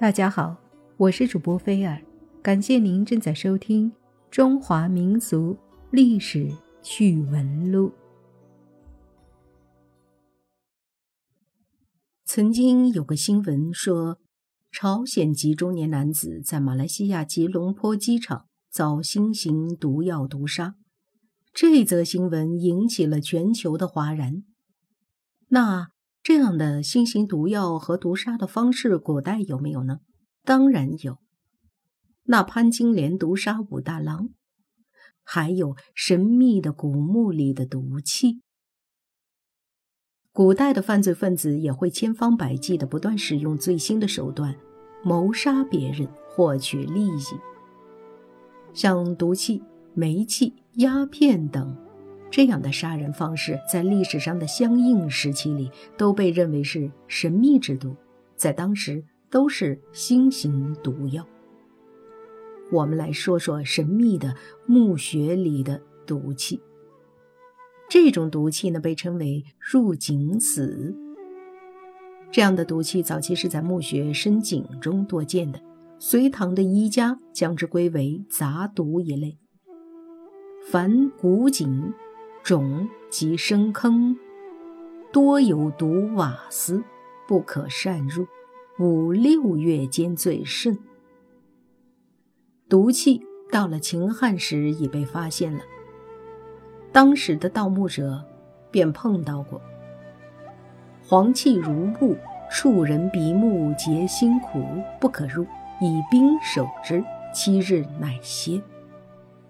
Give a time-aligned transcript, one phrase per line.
[0.00, 0.56] 大家好，
[0.96, 2.00] 我是主播菲尔，
[2.40, 3.90] 感谢您正在收听
[4.30, 5.58] 《中华民俗
[5.90, 6.48] 历史
[6.80, 7.88] 趣闻录》。
[12.24, 14.20] 曾经有个新闻说，
[14.70, 20.76] 朝鲜籍中年男子在马来西亚吉隆坡机场遭新型毒药毒杀，
[21.52, 24.44] 这则新闻引起了全球的哗然。
[25.48, 25.88] 那？
[26.28, 30.00] 这样的新型毒药和毒杀的方式，古代有没有呢？
[30.44, 31.16] 当然有。
[32.24, 34.28] 那潘金莲毒杀武大郎，
[35.24, 38.42] 还有神秘的古墓里的毒气。
[40.30, 44.54] 古代的犯罪分子也会千方百计的不断使用最新的手段
[45.02, 47.22] 谋杀别人，获取利益，
[48.74, 49.62] 像毒气、
[49.94, 51.87] 煤气、鸦片等。
[52.30, 57.96] 这样的杀人方式，在历史上的相应时期里，都被认为是神秘之毒，
[58.36, 61.26] 在当时都是新型毒药。
[62.70, 64.34] 我们来说说神秘的
[64.66, 66.60] 墓穴里的毒气。
[67.88, 70.94] 这种毒气呢，被称为入井死。
[72.30, 75.58] 这样的毒气早期是在墓穴深井中多见的，
[75.98, 79.38] 隋唐的医家将之归为杂毒一类。
[80.70, 81.94] 凡古井。
[82.48, 84.16] 种及深坑，
[85.12, 86.82] 多有毒瓦斯，
[87.26, 88.26] 不可擅入。
[88.78, 90.78] 五六月间最甚。
[92.66, 93.20] 毒气
[93.52, 95.60] 到了秦汉时已被发现了，
[96.90, 98.24] 当时的盗墓者
[98.70, 99.60] 便碰到过。
[101.06, 102.16] 黄气如雾，
[102.50, 104.64] 触人鼻目，皆辛苦，
[104.98, 105.44] 不可入。
[105.82, 107.04] 以冰守之，
[107.34, 108.58] 七日乃歇。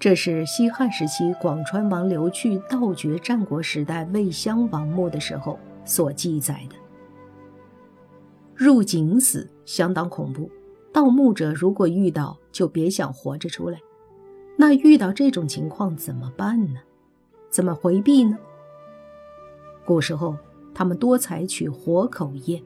[0.00, 6.76] 这是西汉时期广川王刘据盗掘战国时代魏襄王墓的时候所记载的。
[8.54, 10.50] 入井死相当恐怖，
[10.90, 13.78] 盗墓者如果遇到，就别想活着出来。
[14.56, 16.80] 那遇到这种情况怎么办呢？
[17.50, 18.38] 怎么回避呢？
[19.84, 20.34] 古时候
[20.74, 22.62] 他们多采取活口验，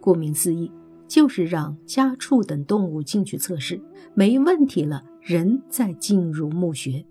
[0.00, 0.72] 顾名思义。
[1.14, 3.80] 就是让家畜等动物进去测试，
[4.14, 7.06] 没问题了，人再进入墓穴。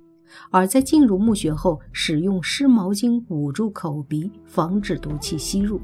[0.51, 5.79] 而在进入墓穴后，使用湿毛巾捂住口鼻，防止毒气吸入。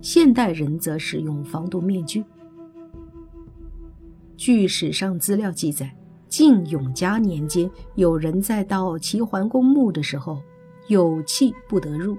[0.00, 2.24] 现代人则使用防毒面具。
[4.36, 5.96] 据史上资料记载，
[6.28, 10.42] 晋永嘉年间，有人在盗齐桓公墓的时候，
[10.88, 12.18] 有气不得入。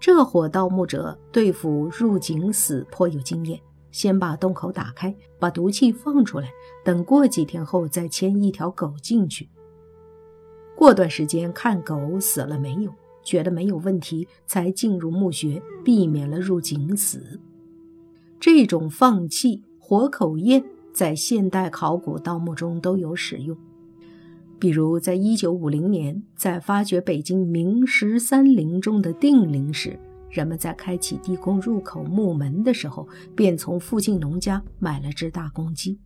[0.00, 3.60] 这伙盗墓者对付入井死颇有经验。
[3.90, 6.50] 先把洞口打开，把毒气放出来，
[6.84, 9.48] 等过几天后再牵一条狗进去。
[10.76, 12.92] 过段时间看狗死了没有，
[13.24, 17.40] 觉得没有问题，才进入墓穴，避免了入井死。
[18.38, 23.56] 这种放气活口验在现代考古盗墓中都有使用，
[24.58, 29.98] 比如在一九五零年，在发掘北京明十三陵中的定陵时。
[30.30, 35.98] 人们在开启地宫入口木门的时候，便从附近农家买了只大公鸡，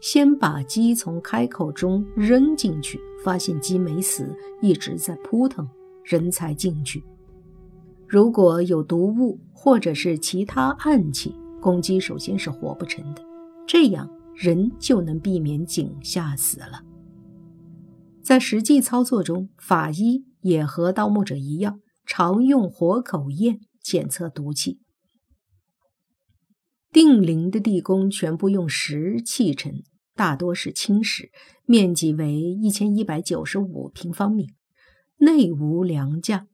[0.00, 5.68] 先把鸡从开口中扔进去，发现鸡没死，一直在扑腾，
[6.04, 7.04] 人才进去。
[8.08, 13.22] 如果有毒物或者是其他暗器，公鸡首先是活不成的，
[13.66, 16.82] 这样人就能避免井下死了。
[18.20, 21.78] 在实际操作中，法医也和盗墓者一样。
[22.12, 24.80] 常用活口验检测毒气。
[26.90, 29.84] 定陵的地宫全部用石砌成，
[30.16, 31.30] 大多是青石，
[31.66, 34.48] 面积为一千一百九十五平方米，
[35.18, 36.48] 内无梁架，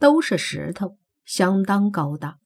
[0.00, 2.38] 都是石头，相当高大。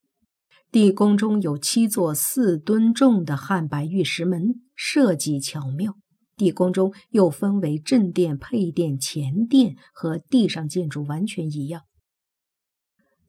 [0.71, 5.97] 地宫中有七座四吨重的汉白玉石门，设计巧妙。
[6.37, 11.85] 地宫中又分为正殿、配殿、前殿和地上建筑完全一样。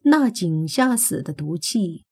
[0.04, 2.04] 那井下死的毒气，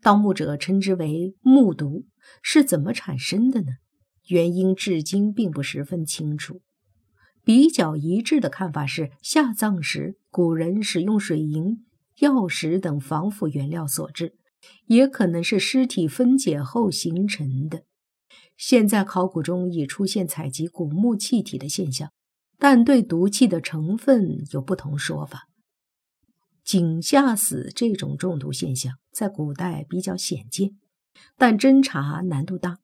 [0.00, 2.06] 盗墓者称之为木毒，
[2.40, 3.72] 是怎么产生的呢？
[4.28, 6.60] 原因至今并不十分清楚。
[7.44, 11.84] 比较一致的看法是，下葬时古人使用水银、
[12.20, 14.36] 药石等防腐原料所致，
[14.86, 17.82] 也可能是尸体分解后形成的。
[18.56, 22.12] 现在考古中已出现采集古墓气体的现象，
[22.56, 25.48] 但对毒气的成分有不同说法。
[26.72, 30.78] 井下死这种中毒现象在古代比较鲜见，
[31.36, 32.78] 但侦查难度大。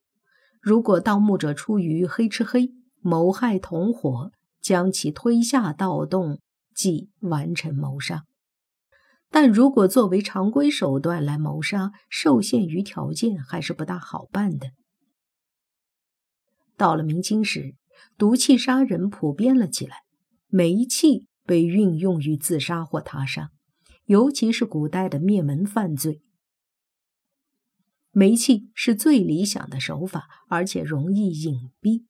[0.60, 2.70] 如果盗墓者出于黑吃黑、
[3.00, 4.30] 谋害同伙，
[4.60, 6.38] 将其推下盗洞，
[6.74, 8.24] 即完成谋杀；
[9.30, 14.72] 但如果作为常规手段来谋杀，受限于条件，还是不大好办的。
[16.76, 17.74] 到了明清时，
[18.18, 20.02] 毒气杀人普遍了起来，
[20.48, 23.48] 煤气被运用于自杀或他杀，
[24.08, 26.22] 尤其是古代的灭门犯罪。
[28.10, 32.06] 煤气是最理想的手法，而且容易隐蔽。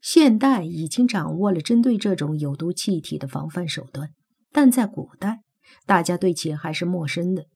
[0.00, 4.14] 现代已经掌握了针对这种有毒气体的防范手段，
[4.52, 5.42] 但在古代，
[5.86, 7.42] 大家对其还是陌生的。《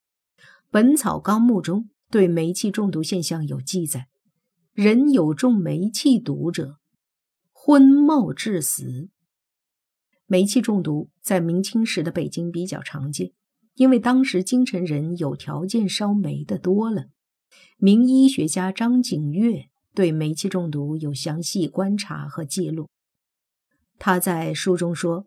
[0.69, 4.09] 本草纲目》中对煤气中毒现象有记载：
[4.73, 6.79] 人有中煤气毒者，
[7.53, 9.09] 昏冒致死。
[10.29, 13.33] 煤气中毒在明清时的北京比较常见。
[13.75, 17.07] 因为当时京城人有条件烧煤的多了，
[17.77, 22.89] 名医学家张景岳对煤气中毒有详细观察和记录。
[23.99, 25.27] 他在书中说：“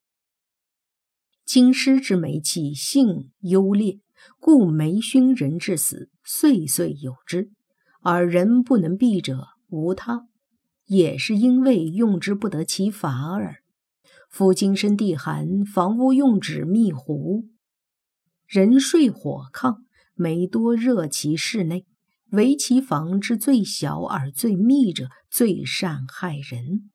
[1.45, 4.00] 京师之煤气性优劣，
[4.39, 7.50] 故煤熏人致死，岁岁有之。
[8.01, 10.27] 而人不能避者，无他，
[10.88, 13.61] 也是因为用之不得其法耳。
[14.31, 17.50] 夫今生地寒，房屋用纸密糊。”
[18.48, 19.83] 人睡火炕，
[20.13, 21.86] 煤多热其室内，
[22.31, 26.89] 唯其房之最小而最密者，最善害人。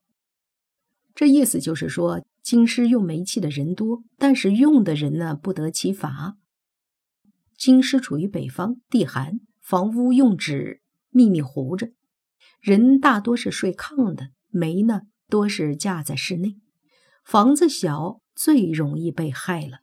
[1.15, 6.39] 这意思就是说，京师用煤气的人多，但是用的人呢不得其法。
[7.59, 10.81] 京师处于北方，地寒，房屋用纸
[11.11, 11.91] 密密糊着，
[12.63, 16.57] 人大多是睡炕的，煤呢多是架在室内，
[17.27, 19.79] 房子小，最容易被害了。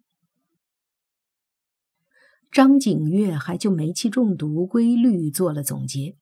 [2.49, 6.15] 张景岳还就煤气中毒规律做了总结：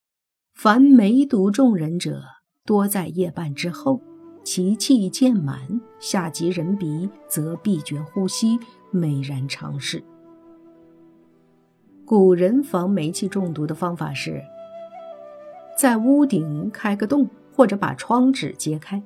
[0.55, 2.23] 凡煤毒中人者，
[2.65, 4.01] 多在夜半之后，
[4.43, 8.57] 其气渐满，下及人鼻，则闭绝呼吸，
[8.89, 10.03] 美然常事。
[12.03, 14.41] 古人防煤气中毒的方法是，
[15.77, 19.03] 在屋顶开个洞，或者把窗纸揭开。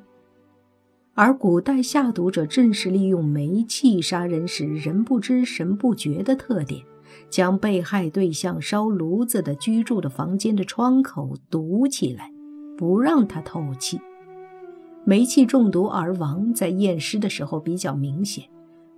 [1.16, 6.84] 而古代下毒者正是利用煤气杀人时人不知神不觉的特点。
[7.30, 12.32] 将被害对象烧炉子的居住的房间的窗口堵起来，
[12.78, 14.00] 不让他透气。
[15.06, 18.46] 煤气中毒而亡，在验尸的时候比较明显。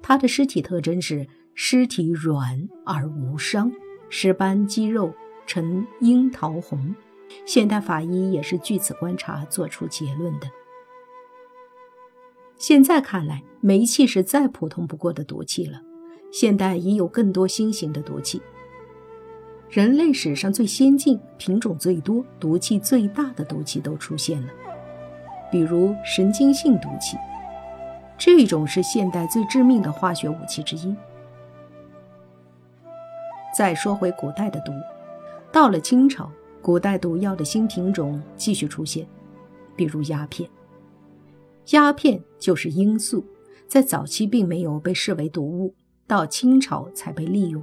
[0.02, 3.72] 他的尸体特征是尸体软而无伤，
[4.10, 5.14] 尸斑肌肉
[5.46, 6.96] 呈樱桃红。
[7.46, 10.48] 现代法医也是据此观察做出结论的。
[12.58, 15.82] 现在看来，煤气是再普通不过的毒气了。
[16.32, 18.42] 现代已有更多新型的毒气。
[19.70, 24.48] 人类史上最先进、品种最多、毒气最大的毒气都出现了，
[25.52, 27.18] 比如神经性毒气，
[28.18, 30.96] 这种是现代最致命的化学武器之一。
[33.56, 34.72] 再说回古代的毒，
[35.52, 36.32] 到了清朝，
[36.62, 39.08] 古代毒药的新品种继续出现，
[39.76, 40.50] 比如鸦片。
[41.72, 43.26] 鸦片就是罂粟，
[43.68, 45.74] 在早期并没有被视为毒物。
[46.06, 47.62] 到清朝才被利用，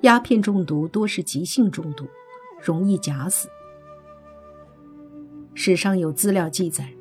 [0.00, 2.04] 鸦片中毒多是急性中毒，
[2.60, 3.48] 容易假死。
[5.54, 6.92] 史上有资料记载，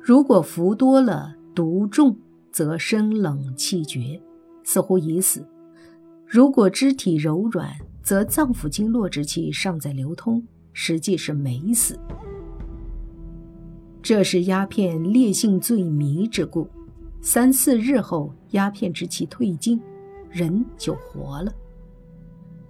[0.00, 2.18] 如果服多了毒重，
[2.50, 4.20] 则身冷气绝，
[4.64, 5.42] 似乎已死；
[6.26, 7.70] 如果肢体柔软，
[8.02, 11.96] 则脏腑经络之气尚在流通，实际是没死。
[14.02, 16.68] 这是鸦片烈性最迷之故，
[17.20, 19.80] 三四日后鸦片之气退尽。
[20.30, 21.52] 人就活了。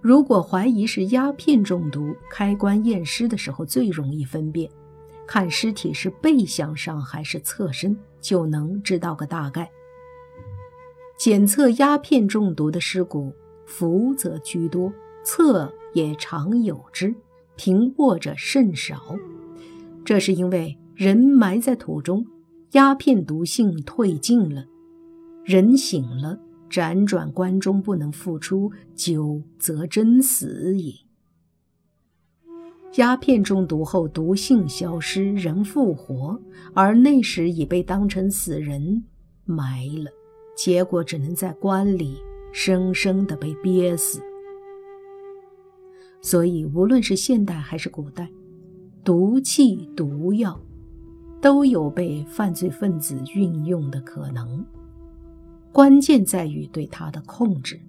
[0.01, 4.67] 如果怀疑是鸦片中毒，开棺验尸的时候最容易分辨，
[5.27, 9.69] 看尸体是背向上还是侧身，就能知道个大概。
[11.17, 13.31] 检测鸦片中毒的尸骨，
[13.67, 14.91] 伏则居多，
[15.23, 17.13] 侧也常有之，
[17.55, 19.15] 平卧者甚少。
[20.03, 22.27] 这是因为人埋在土中，
[22.73, 24.67] 鸦片毒性退尽了，
[25.43, 26.39] 人醒了。
[26.69, 30.99] 辗转关中不能复出，久则真死矣。
[32.97, 36.39] 鸦片中毒后毒性消失，人复活，
[36.75, 39.03] 而那时已被当成死人
[39.43, 40.11] 埋了，
[40.55, 42.17] 结果只能在棺里
[42.53, 44.21] 生生的被憋死。
[46.21, 48.29] 所以，无论是现代还是古代，
[49.03, 50.61] 毒气、毒药
[51.41, 54.63] 都有被犯罪分子运用的可能。
[55.71, 57.79] 关键在于对他的控制。